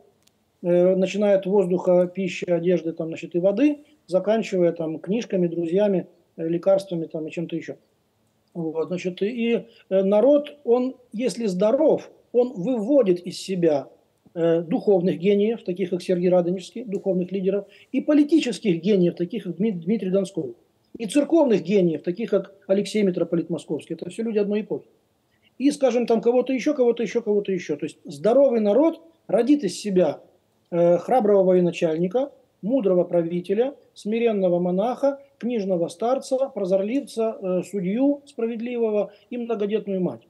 [0.62, 6.06] э, начиная от воздуха, пищи, одежды там, значит, и воды, заканчивая там, книжками, друзьями,
[6.36, 7.78] э, лекарствами там, и чем-то еще.
[8.54, 13.88] Вот, значит, и народ, он, если здоров, он выводит из себя
[14.34, 20.10] э, духовных гениев, таких как Сергей Радонежский, духовных лидеров, и политических гениев, таких как Дмитрий
[20.10, 20.54] Донской,
[20.96, 23.94] и церковных гениев, таких как Алексей Митрополит Московский.
[23.94, 24.86] Это все люди одной эпохи.
[25.58, 27.76] И, скажем, там кого-то еще, кого-то еще, кого-то еще.
[27.76, 30.20] То есть здоровый народ родит из себя
[30.70, 40.00] э, храброго военачальника, мудрого правителя, смиренного монаха, книжного старца, прозорливца, э, судью справедливого и многодетную
[40.00, 40.22] мать.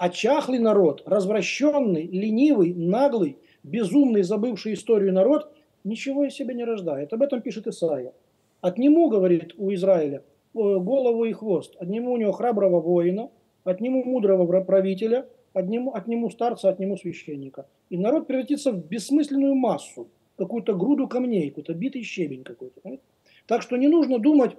[0.00, 5.52] А чахлый народ, развращенный, ленивый, наглый, безумный, забывший историю народ,
[5.84, 7.12] ничего из себя не рождает.
[7.12, 8.14] Об этом пишет Исаия.
[8.62, 10.22] Отниму, говорит у Израиля,
[10.54, 11.76] голову и хвост.
[11.78, 13.28] Отниму у него храброго воина,
[13.64, 17.66] отниму мудрого правителя, отниму, отниму старца, отниму священника.
[17.90, 20.08] И народ превратится в бессмысленную массу,
[20.38, 22.80] какую-то груду камней, какой-то битый щебень какой-то.
[23.46, 24.56] Так что не нужно думать,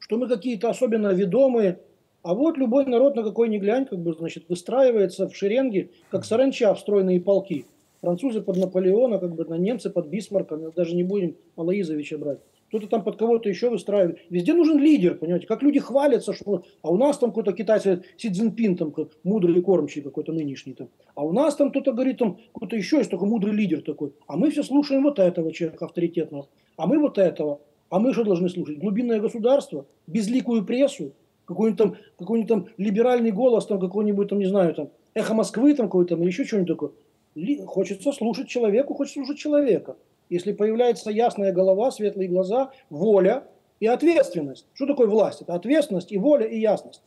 [0.00, 1.80] что мы какие-то особенно ведомые,
[2.26, 6.24] а вот любой народ, на какой ни глянь, как бы, значит, выстраивается в шеренги, как
[6.24, 7.66] саранча в стройные полки.
[8.00, 12.40] Французы под Наполеона, как бы, на немцы под Бисмарка, даже не будем Алаизовича брать.
[12.66, 14.18] Кто-то там под кого-то еще выстраивает.
[14.28, 15.46] Везде нужен лидер, понимаете.
[15.46, 20.02] Как люди хвалятся, что а у нас там какой-то китайский Си Цзиньпин, там мудрый кормчий
[20.02, 20.88] какой-то нынешний там.
[21.14, 24.14] А у нас там кто-то говорит, там какой-то еще есть такой мудрый лидер такой.
[24.26, 26.48] А мы все слушаем вот этого человека авторитетного.
[26.76, 27.60] А мы вот этого.
[27.88, 28.78] А мы что должны слушать?
[28.78, 31.12] Глубинное государство, безликую прессу,
[31.46, 35.86] какой-нибудь там, какой-нибудь там либеральный голос, там какой-нибудь там, не знаю, там, эхо Москвы там
[35.86, 36.90] какой-то, или еще что-нибудь такое.
[37.34, 39.96] Ли, хочется слушать человеку, хочется слушать человека.
[40.28, 43.44] Если появляется ясная голова, светлые глаза, воля
[43.78, 44.66] и ответственность.
[44.74, 45.42] Что такое власть?
[45.42, 47.02] Это ответственность и воля и ясность.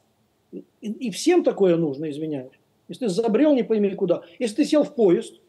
[0.52, 2.54] И, и всем такое нужно, извиняюсь.
[2.88, 4.24] Если ты забрел не пойми куда.
[4.40, 5.40] Если ты сел в поезд,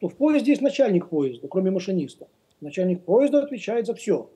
[0.00, 2.26] то в поезде есть начальник поезда, кроме машиниста.
[2.60, 4.30] Начальник поезда отвечает за все.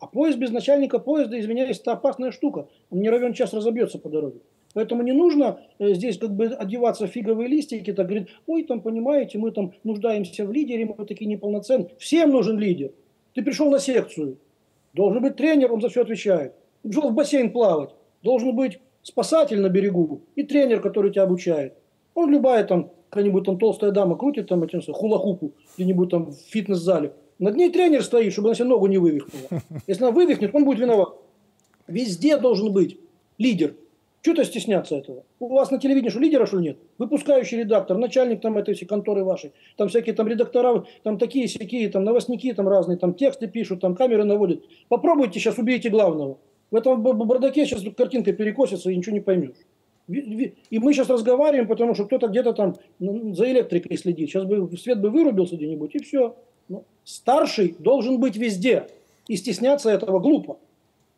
[0.00, 2.68] А поезд без начальника поезда, извиняюсь, это опасная штука.
[2.90, 4.40] Он не равен час разобьется по дороге.
[4.74, 8.80] Поэтому не нужно э, здесь как бы одеваться в фиговые листики, так говорит, ой, там,
[8.80, 11.90] понимаете, мы там нуждаемся в лидере, мы такие неполноценные.
[11.98, 12.92] Всем нужен лидер.
[13.34, 14.38] Ты пришел на секцию,
[14.92, 16.54] должен быть тренер, он за все отвечает.
[16.82, 17.90] Пришел в бассейн плавать,
[18.22, 21.74] должен быть спасатель на берегу и тренер, который тебя обучает.
[22.14, 27.14] Он любая там, какая-нибудь там толстая дама крутит там этим хула-хупу где-нибудь там в фитнес-зале.
[27.38, 29.62] Над ней тренер стоит, чтобы она себе ногу не вывихнула.
[29.86, 31.14] Если она вывихнет, он будет виноват.
[31.86, 32.98] Везде должен быть
[33.38, 33.74] лидер.
[34.20, 35.24] Что-то стесняться этого.
[35.38, 36.78] У вас на телевидении что, лидера, что ли, нет?
[36.98, 41.88] Выпускающий редактор, начальник там этой всей конторы вашей, там всякие там редактора, там такие всякие,
[41.88, 44.64] там новостники там разные, там тексты пишут, там камеры наводят.
[44.88, 46.38] Попробуйте сейчас убейте главного.
[46.72, 49.56] В этом бардаке сейчас картинка перекосится и ничего не поймешь.
[50.08, 54.30] И мы сейчас разговариваем, потому что кто-то где-то там ну, за электрикой следит.
[54.30, 56.34] Сейчас бы свет бы вырубился где-нибудь, и все.
[57.08, 58.86] Старший должен быть везде.
[59.28, 60.58] И стесняться этого глупо.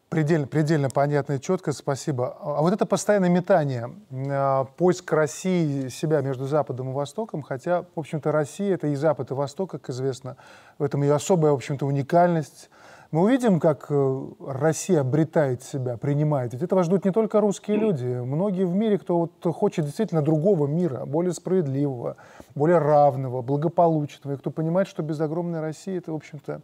[0.09, 2.37] Предельно, предельно понятно и четко, спасибо.
[2.41, 7.99] А вот это постоянное метание, а, поиск России себя между Западом и Востоком, хотя, в
[7.99, 10.37] общем-то, Россия— это и Запад, и Восток, как известно,
[10.79, 12.71] в этом ее особая, в общем-то, уникальность.
[13.11, 16.53] Мы увидим, как э, Россия обретает себя, принимает.
[16.53, 18.07] Ведь этого ждут не только русские люди.
[18.07, 22.17] Многие в мире, кто вот хочет действительно другого мира, более справедливого,
[22.55, 26.61] более равного, благополучного, и кто понимает, что без огромной России это, в общем-то,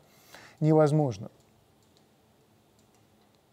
[0.60, 1.30] невозможно.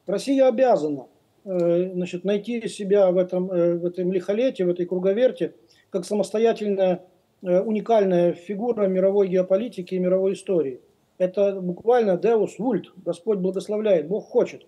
[0.05, 1.07] Россия обязана
[1.45, 5.55] э, значит, найти себя в этом, э, в этом лихолете, в этой круговерте,
[5.89, 7.01] как самостоятельная,
[7.41, 10.79] уникальная фигура мировой геополитики и мировой истории.
[11.17, 14.65] Это буквально Deus Vult, Господь благословляет, Бог хочет.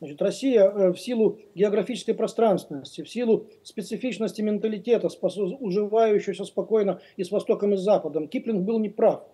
[0.00, 7.72] Значит, Россия в силу географической пространственности, в силу специфичности менталитета, уживающегося спокойно и с Востоком,
[7.72, 9.24] и с Западом, Киплинг был неправ.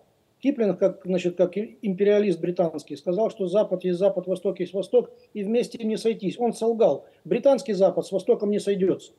[0.41, 5.43] Киплинг, как, значит, как империалист британский, сказал, что Запад есть Запад, Восток есть Восток, и
[5.43, 6.39] вместе им не сойтись.
[6.39, 7.05] Он солгал.
[7.25, 9.11] Британский Запад с Востоком не сойдется.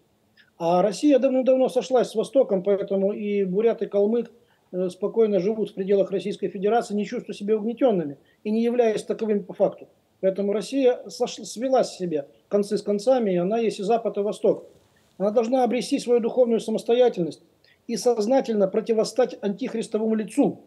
[0.59, 4.31] А Россия давно-давно сошлась с Востоком, поэтому и бурят, и калмык э,
[4.88, 9.52] спокойно живут в пределах Российской Федерации, не чувствуя себя угнетенными и не являясь таковыми по
[9.52, 9.88] факту.
[10.20, 14.66] Поэтому Россия свела с себя концы с концами, и она есть и Запад, и Восток.
[15.18, 17.42] Она должна обрести свою духовную самостоятельность
[17.87, 20.61] и сознательно противостать антихристовому лицу,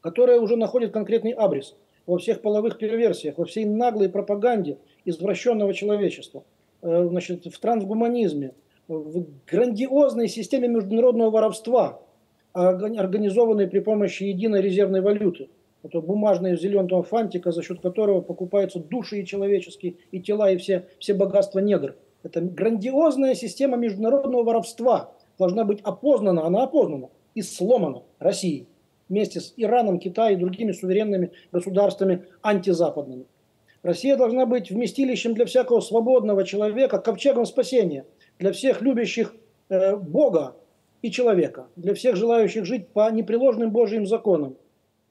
[0.00, 1.74] которая уже находит конкретный абрис
[2.06, 6.44] во всех половых перверсиях, во всей наглой пропаганде извращенного человечества,
[6.80, 8.54] э, значит, в трансгуманизме,
[8.86, 12.00] в грандиозной системе международного воровства,
[12.58, 15.48] организованной при помощи единой резервной валюты.
[15.82, 20.86] Это бумажная зеленого фантика, за счет которого покупаются души и человеческие, и тела, и все,
[20.98, 21.94] все богатства негр.
[22.22, 28.66] Это грандиозная система международного воровства должна быть опознана, она опознана и сломана Россией
[29.08, 33.26] вместе с Ираном, Китаем и другими суверенными государствами антизападными.
[33.82, 38.04] Россия должна быть вместилищем для всякого свободного человека, ковчегом спасения,
[38.38, 39.34] для всех любящих
[39.68, 40.56] э, Бога
[41.02, 44.56] и человека, для всех желающих жить по непреложным Божьим законам,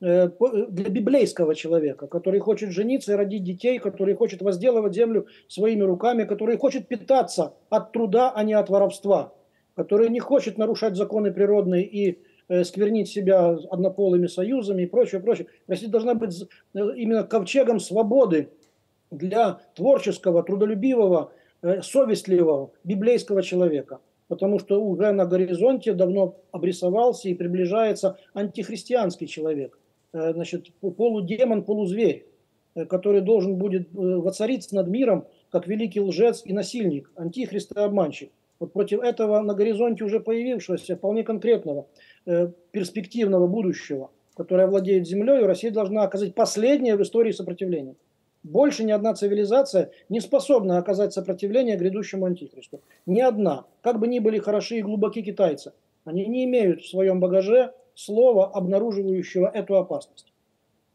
[0.01, 0.29] э,
[0.69, 6.23] для библейского человека, который хочет жениться и родить детей, который хочет возделывать землю своими руками,
[6.23, 9.33] который хочет питаться от труда, а не от воровства,
[9.75, 12.19] который не хочет нарушать законы природные и
[12.49, 15.47] Э, сквернить себя однополыми союзами и прочее, прочее.
[15.67, 18.49] Россия должна быть э, именно ковчегом свободы
[19.11, 23.99] для творческого, трудолюбивого, э, совестливого, библейского человека.
[24.27, 29.79] Потому что уже на горизонте давно обрисовался и приближается антихристианский человек.
[30.11, 32.25] Значит, полудемон, полузверь,
[32.89, 38.31] который должен будет воцариться над миром как великий лжец и насильник, антихрист и обманщик.
[38.59, 41.87] Вот против этого на горизонте уже появившегося, вполне конкретного,
[42.25, 47.95] э, перспективного будущего, которое владеет землей, Россия должна оказать последнее в истории сопротивление.
[48.43, 52.81] Больше ни одна цивилизация не способна оказать сопротивление грядущему антихристу.
[53.05, 53.65] Ни одна.
[53.81, 55.73] Как бы ни были хороши и глубоки китайцы,
[56.05, 60.31] они не имеют в своем багаже слова, обнаруживающего эту опасность.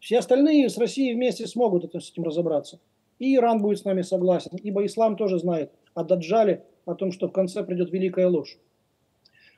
[0.01, 2.81] Все остальные с Россией вместе смогут с этим разобраться.
[3.19, 7.29] И Иран будет с нами согласен, ибо ислам тоже знает о Даджале о том, что
[7.29, 8.59] в конце придет великая ложь.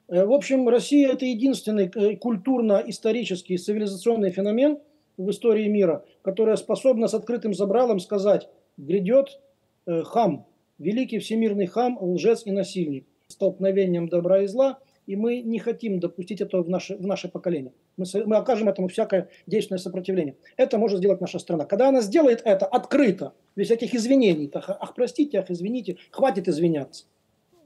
[0.08, 4.78] Э, в общем, Россия– это единственный э, культурно-исторический цивилизационный феномен
[5.16, 9.38] в истории мира, которая способна с открытым забралом сказать «грядет
[9.86, 10.46] э, хам,
[10.78, 16.40] великий всемирный хам, лжец и насильник, столкновением добра и зла, и мы не хотим допустить
[16.40, 17.72] этого в наше, в наше поколение.
[17.98, 20.36] Мы, мы окажем этому всякое действенное сопротивление.
[20.56, 21.66] Это может сделать наша страна.
[21.66, 27.04] Когда она сделает это открыто, без всяких извинений, ах, ах простите, ах, извините, хватит извиняться.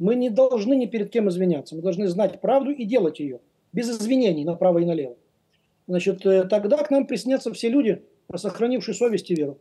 [0.01, 1.77] Мы не должны ни перед кем извиняться.
[1.77, 3.39] Мы должны знать правду и делать ее.
[3.73, 5.17] Без извинений направо и налево.
[5.87, 8.03] Значит, э, тогда к нам приснятся все люди,
[8.37, 9.59] сохранившие совесть и веру.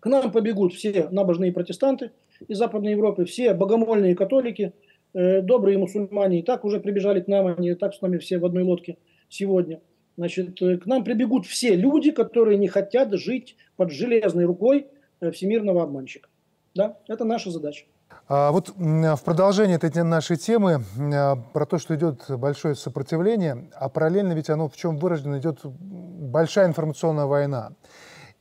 [0.00, 2.12] К нам побегут все набожные протестанты
[2.46, 4.72] из Западной Европы, все богомольные католики,
[5.14, 8.44] э, добрые мусульмане и так уже прибежали к нам, они так с нами все в
[8.44, 9.80] одной лодке сегодня.
[10.16, 14.86] Значит, э, к нам прибегут все люди, которые не хотят жить под железной рукой
[15.20, 16.28] э, всемирного обманщика.
[16.74, 17.86] Да, это наша задача.
[18.28, 23.88] А вот в продолжение этой нашей темы а, про то, что идет большое сопротивление, а
[23.88, 25.60] параллельно ведь оно в чем выражено, идет
[26.36, 27.72] большая информационная война.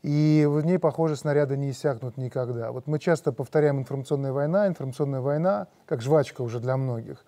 [0.03, 2.73] И в ней, похоже, снаряды не иссякнут никогда.
[2.73, 7.23] Вот мы часто повторяем информационная война, информационная война, как жвачка уже для многих.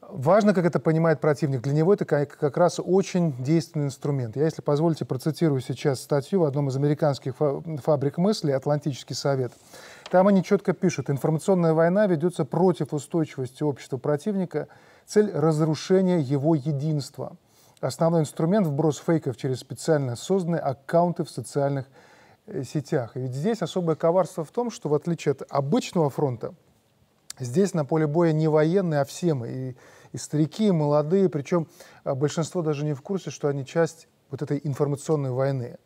[0.00, 1.62] Важно, как это понимает противник.
[1.62, 4.36] Для него это как раз очень действенный инструмент.
[4.36, 7.34] Я, если позволите, процитирую сейчас статью в одном из американских
[7.82, 9.52] фабрик мысли «Атлантический совет».
[10.08, 14.68] Там они четко пишут, информационная война ведется против устойчивости общества противника,
[15.04, 17.36] цель разрушения его единства.
[17.80, 21.86] Основной инструмент– вброс фейков через специально созданные аккаунты в социальных
[22.46, 23.16] э, сетях.
[23.16, 26.54] И ведь здесь особое коварство в том, что в отличие от обычного фронта,
[27.38, 29.48] здесь на поле боя не военные, а все мы.
[29.48, 29.76] И,
[30.12, 31.68] и старики, и молодые, причем
[32.02, 35.76] а, большинство даже не в курсе, что они часть вот этой информационной войны.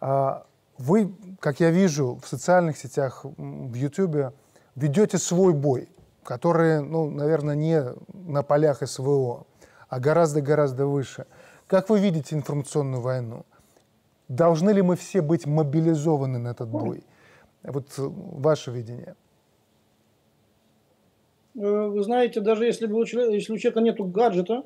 [0.00, 0.44] А,
[0.76, 4.34] вы, как я вижу в социальных сетях, в Ютубе,
[4.74, 5.88] ведете свой бой,
[6.22, 9.46] который, ну, наверное, не на полях СВО,
[9.88, 11.26] а гораздо-гораздо выше.
[11.66, 13.44] Как вы видите информационную войну?
[14.28, 17.02] Должны ли мы все быть мобилизованы на этот бой?
[17.62, 19.14] Вот э, ваше видение.
[21.54, 24.64] Э, вы знаете, даже если, у человека, если у человека нет гаджета,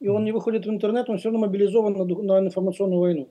[0.00, 3.28] и он не выходит в интернет, он все равно мобилизован на, на информационную войну.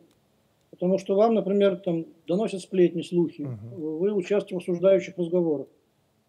[0.69, 3.97] Потому что вам, например, там доносят сплетни, слухи, угу.
[3.97, 5.67] вы участвуете в осуждающих разговорах.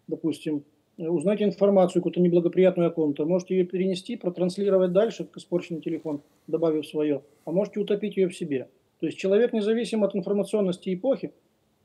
[0.07, 0.63] Допустим,
[1.09, 6.87] узнаете информацию, какую-то неблагоприятную о ком-то, можете ее перенести, протранслировать дальше, как испорченный телефон, добавив
[6.87, 8.69] свое, а можете утопить ее в себе.
[8.99, 11.33] То есть человек, независимо от информационности эпохи,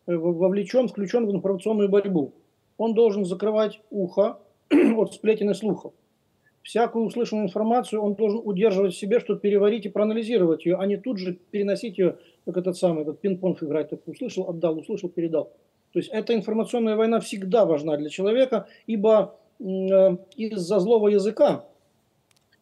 [0.06, 2.32] э, вовлечен, включен в информационную борьбу.
[2.76, 4.38] Он должен закрывать ухо
[4.70, 5.92] от сплетен и слухов
[6.66, 10.96] всякую услышанную информацию он должен удерживать в себе, чтобы переварить и проанализировать ее, а не
[10.96, 15.52] тут же переносить ее, как этот самый, этот пинг-понг играть, так услышал, отдал, услышал, передал.
[15.92, 19.64] То есть эта информационная война всегда важна для человека, ибо э,
[20.36, 21.64] из-за злого языка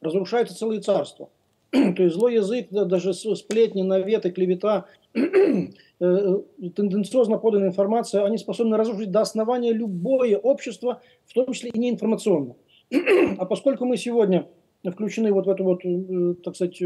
[0.00, 1.30] разрушаются целые царства.
[1.70, 9.10] То есть злой язык, даже сплетни, наветы, клевета, э, тенденциозно поданная информация, они способны разрушить
[9.10, 12.56] до основания любое общество, в том числе и неинформационное.
[13.38, 14.46] А поскольку мы сегодня
[14.92, 16.80] включены вот в эту вот, э, так сказать,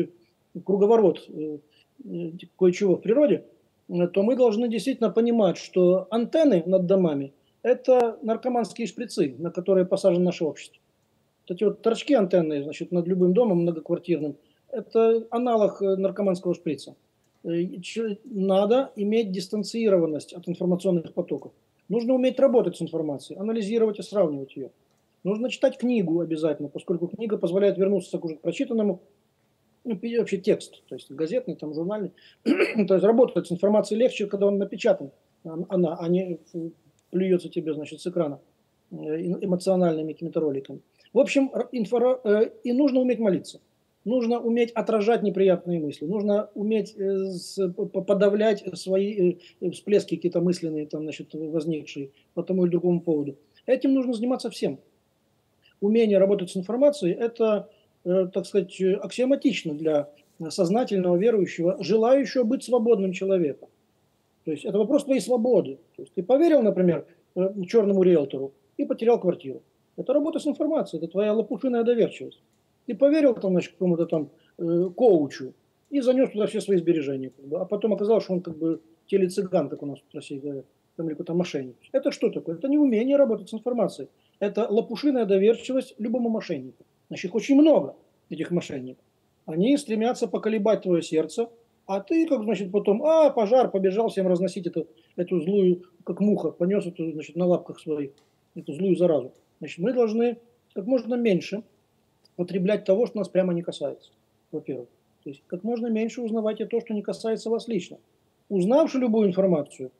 [0.64, 1.58] круговорот э,
[2.04, 3.44] э, кое-чего в природе,
[3.88, 10.24] то мы должны действительно понимать, что антенны над домами– это наркоманские шприцы, на которые посажено
[10.24, 10.80] наше общество.
[11.48, 14.36] Вот эти вот торчки антенны, значит, над любым домом многоквартирным–
[14.70, 16.96] это аналог наркоманского шприца.
[17.42, 21.52] Надо иметь дистанцированность от информационных потоков.
[21.88, 24.70] Нужно уметь работать с информацией, анализировать и сравнивать ее.
[25.24, 29.00] Нужно читать книгу обязательно, поскольку книга позволяет вернуться к уже прочитанному,
[29.88, 32.12] ну, вообще текст, то есть газетный, там, журнальный.
[32.44, 35.10] то есть работать с информацией легче, когда он напечатан,
[35.44, 36.38] она, а не
[37.10, 38.40] плюется тебе, значит, с экрана
[38.90, 40.80] э, эмоциональными какими-то роликами.
[41.12, 43.60] В общем, инфора, э, и нужно уметь молиться.
[44.04, 46.06] Нужно уметь отражать неприятные мысли.
[46.06, 47.68] Нужно уметь э,
[48.06, 49.38] подавлять свои
[49.72, 53.36] всплески какие-то мысленные, там, значит, возникшие по тому или другому поводу.
[53.66, 54.78] Этим нужно заниматься всем
[55.80, 57.68] умение работать с информацией, это,
[58.32, 60.08] так сказать, аксиоматично для
[60.48, 63.68] сознательного верующего, желающего быть свободным человеком.
[64.44, 65.78] То есть это вопрос твоей свободы.
[65.96, 69.62] То есть ты поверил, например, э, черному риэлтору и потерял квартиру.
[69.96, 72.40] Это работа с информацией, это твоя лопушиная доверчивость.
[72.86, 75.52] Ты поверил там, значит, какому-то там э, коучу
[75.90, 77.30] и занес туда все свои сбережения.
[77.30, 80.38] Как бы, а потом оказалось, что он как бы телецыган, как у нас в России
[80.38, 80.64] говорят,
[80.96, 81.76] там, или какой-то мошенник.
[81.92, 82.56] Это что такое?
[82.56, 84.08] Это не умение работать с информацией
[84.40, 86.84] это лопушиная доверчивость любому мошеннику.
[87.08, 87.96] Значит, их очень много,
[88.28, 89.04] этих мошенников.
[89.46, 91.48] Они стремятся поколебать твое сердце,
[91.86, 96.50] а ты, как, значит, потом, а, пожар, побежал всем разносить эту, эту злую, как муха,
[96.50, 98.10] понес эту, значит, на лапках своих,
[98.54, 99.32] эту злую заразу.
[99.58, 100.36] Значит, мы должны
[100.74, 101.62] как можно меньше
[102.36, 104.10] потреблять того, что нас прямо не касается,
[104.52, 104.88] во-первых.
[105.24, 107.98] То есть, как можно меньше узнавайте то, что не касается вас лично.
[108.48, 109.90] Узнавши любую информацию,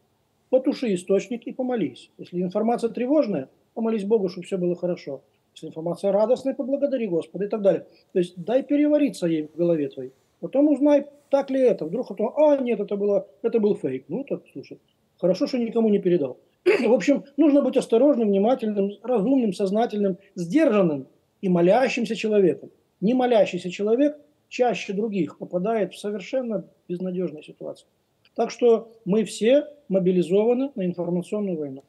[0.50, 2.10] потуши источник и помолись.
[2.18, 5.22] Если информация тревожная, помолись Богу, чтобы все было хорошо.
[5.66, 7.86] Информация радостная, поблагодари Господа и так далее.
[8.12, 10.12] То есть дай перевариться ей в голове твоей.
[10.40, 11.84] Потом узнай, так ли это.
[11.84, 14.04] Вдруг это, а нет, это, было, это был фейк.
[14.08, 14.78] Ну так, слушай,
[15.18, 16.38] хорошо, что никому не передал.
[16.64, 21.06] В общем, нужно быть осторожным, внимательным, разумным, сознательным, сдержанным
[21.40, 22.70] и молящимся человеком.
[23.00, 27.88] Не молящийся человек чаще других попадает в совершенно безнадежную ситуацию.
[28.34, 31.84] Так что мы все мобилизованы на информационную войну.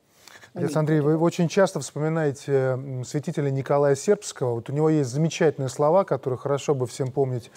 [0.56, 4.56] Отец Андрей, вы очень часто вспоминаете святителя Николая Сербского.
[4.56, 7.52] Вот у него есть замечательные слова, которые хорошо бы всем помнить.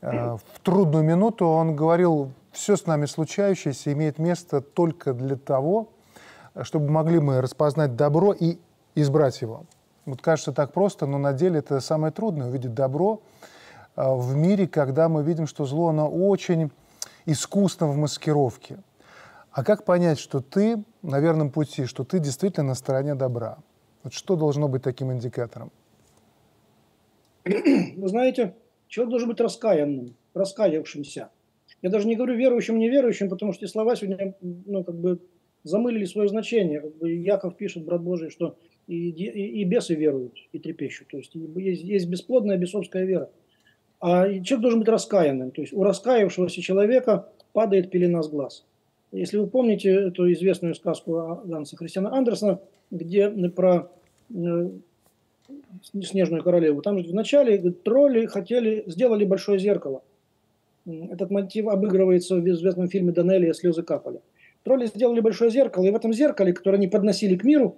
[0.00, 5.90] Э, в трудную минуту он говорил, все с нами случающееся имеет место только для того,
[6.62, 8.58] чтобы могли мы распознать добро и
[8.94, 9.64] избрать его.
[10.06, 13.20] Вот кажется так просто, но на деле это самое трудное, увидеть добро
[13.94, 16.70] э, в мире, когда мы видим, что зло, оно очень
[17.26, 18.78] искусно в маскировке.
[19.50, 23.58] А как понять, что ты на верном пути, что ты действительно на стороне добра?
[24.02, 25.70] Вот что должно быть таким индикатором?
[27.44, 28.54] Вы знаете,
[28.88, 31.30] человек должен быть раскаянным, раскаявшимся.
[31.82, 35.20] Я даже не говорю верующим, неверующим, потому что эти слова сегодня ну, как бы
[35.64, 36.82] замылили свое значение.
[37.00, 41.08] Яков пишет, брат Божий, что и, и, и бесы веруют, и трепещут.
[41.08, 43.30] То есть есть, есть бесплодная бесовская вера.
[44.00, 45.52] А человек должен быть раскаянным.
[45.52, 48.64] То есть у раскаявшегося человека падает пелена с глаз.
[49.12, 52.60] Если вы помните эту известную сказку Ганса Христиана Андерсона,
[52.90, 53.90] где про
[54.34, 54.70] э,
[55.82, 60.02] Снежную королеву, там же вначале тролли хотели, сделали большое зеркало.
[60.86, 64.20] Этот мотив обыгрывается в известном фильме Данелия «Слезы капали».
[64.64, 67.76] Тролли сделали большое зеркало, и в этом зеркале, которое они подносили к миру,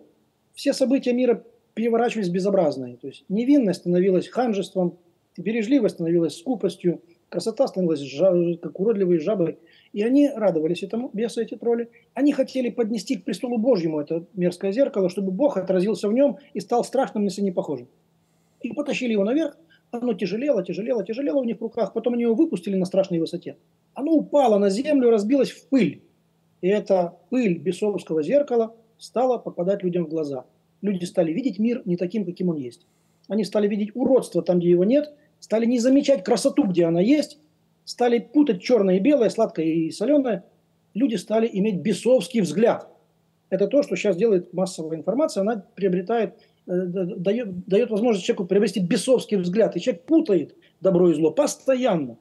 [0.54, 1.42] все события мира
[1.74, 2.96] переворачивались безобразные.
[2.96, 4.98] То есть невинность становилась ханжеством,
[5.36, 9.58] бережливость становилась скупостью, красота становилась как уродливой жабой.
[9.94, 11.88] И они радовались этому, бесы эти тролли.
[12.14, 16.58] Они хотели поднести к престолу Божьему это мерзкое зеркало, чтобы Бог отразился в нем и
[16.58, 17.86] стал страшным, если не похожим.
[18.60, 19.56] И потащили его наверх,
[19.92, 21.92] оно тяжелело, тяжелело, тяжелело у них в руках.
[21.92, 23.56] Потом они его выпустили на страшной высоте.
[23.94, 26.02] Оно упало на землю, разбилось в пыль.
[26.60, 30.44] И эта пыль бесовского зеркала стала попадать людям в глаза.
[30.82, 32.84] Люди стали видеть мир не таким, каким он есть.
[33.28, 37.38] Они стали видеть уродство там, где его нет, стали не замечать красоту, где она есть,
[37.84, 40.44] стали путать черное и белое, сладкое и соленое,
[40.94, 42.88] люди стали иметь бесовский взгляд.
[43.50, 46.34] Это то, что сейчас делает массовая информация, она приобретает,
[46.66, 49.76] э, дает, дает возможность человеку приобрести бесовский взгляд.
[49.76, 52.18] И человек путает добро и зло постоянно.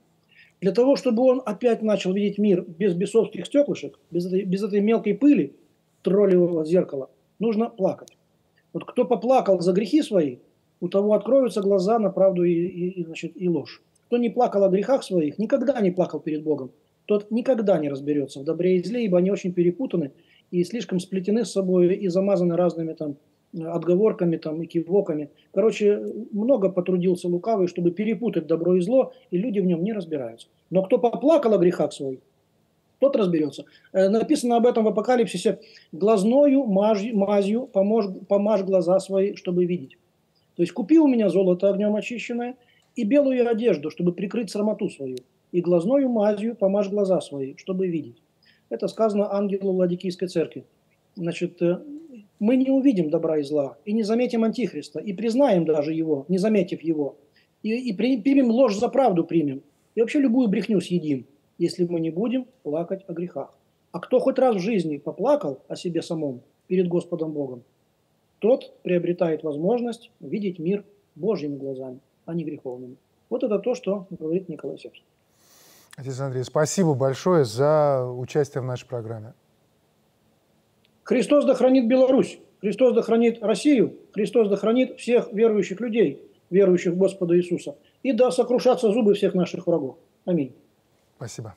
[0.61, 4.80] Для того, чтобы он опять начал видеть мир без бесовских стеклышек, без этой, без этой
[4.80, 5.55] мелкой пыли
[6.03, 7.09] троллевого зеркала,
[7.39, 8.16] нужно плакать.
[8.72, 10.38] Вот кто поплакал за грехи свои,
[10.80, 13.82] у того откроются глаза на правду и, и, и, значит, и ложь.
[14.14, 16.70] Кто не плакал о грехах своих, никогда не плакал перед Богом,
[17.07, 20.11] тот никогда не разберется в добре и зле, ибо они очень перепутаны
[20.51, 23.16] и слишком сплетены с собой и замазаны разными там
[23.57, 25.32] отговорками там, и кивоками.
[25.51, 30.47] Короче, много потрудился лукавый, чтобы перепутать добро и зло, и люди в нем не разбираются.
[30.70, 32.20] Но кто поплакал о грехах своих,
[32.99, 33.66] тот разберется.
[33.93, 35.59] Э, написано об этом в Апокалипсисе.
[35.91, 39.97] «Глазною мазью, мазью помажь глаза свои, чтобы видеть».
[40.55, 42.57] То есть купи у меня золото огнем очищенное–
[42.96, 45.18] и белую одежду, чтобы прикрыть срамоту свою,
[45.52, 48.22] и глазною мазью помажь глаза свои, чтобы видеть.
[48.70, 50.66] Это сказано ангелу Ладикийской церкви.
[51.16, 51.80] Значит, э,
[52.39, 56.38] мы не увидим добра и зла, и не заметим Антихриста, и признаем даже его, не
[56.38, 57.18] заметив его,
[57.62, 59.62] и, и примем ложь за правду примем,
[59.96, 61.26] и вообще любую брехню съедим,
[61.58, 63.54] если мы не будем плакать о грехах.
[63.91, 67.64] А кто хоть раз в жизни поплакал о себе самом перед Господом Богом,
[68.39, 70.84] тот приобретает возможность видеть мир
[71.16, 72.97] Божьими глазами а не греховными.
[73.30, 75.05] Вот это то, что говорит Николай Сербский.
[75.95, 79.34] Отец Андрей, спасибо большое за участие в нашей программе.
[81.03, 86.93] Христос да хранит Беларусь, Христос да хранит Россию, Христос да хранит всех верующих людей, верующих
[86.93, 87.76] в Господа Иисуса.
[88.03, 89.97] И да сокрушатся зубы всех наших врагов.
[90.26, 90.55] Аминь.
[91.17, 91.55] Спасибо.